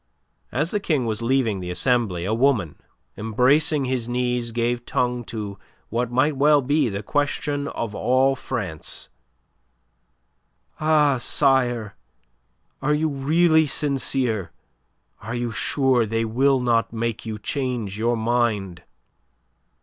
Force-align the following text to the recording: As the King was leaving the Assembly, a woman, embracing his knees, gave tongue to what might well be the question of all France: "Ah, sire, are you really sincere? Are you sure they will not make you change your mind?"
As 0.51 0.71
the 0.71 0.79
King 0.79 1.05
was 1.05 1.21
leaving 1.21 1.59
the 1.59 1.69
Assembly, 1.69 2.25
a 2.25 2.33
woman, 2.33 2.73
embracing 3.15 3.85
his 3.85 4.07
knees, 4.09 4.51
gave 4.51 4.83
tongue 4.83 5.23
to 5.25 5.59
what 5.89 6.09
might 6.11 6.35
well 6.35 6.63
be 6.63 6.89
the 6.89 7.03
question 7.03 7.67
of 7.67 7.93
all 7.93 8.35
France: 8.35 9.09
"Ah, 10.79 11.19
sire, 11.19 11.95
are 12.81 12.95
you 12.95 13.09
really 13.09 13.67
sincere? 13.67 14.51
Are 15.21 15.35
you 15.35 15.51
sure 15.51 16.07
they 16.07 16.25
will 16.25 16.59
not 16.59 16.91
make 16.91 17.27
you 17.27 17.37
change 17.37 17.99
your 17.99 18.17
mind?" 18.17 18.81